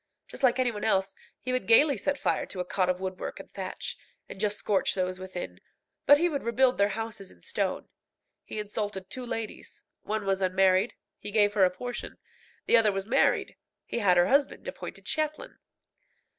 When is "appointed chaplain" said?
14.67-15.59